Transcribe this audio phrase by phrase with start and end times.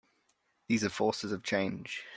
[0.67, 2.05] These are forces of change.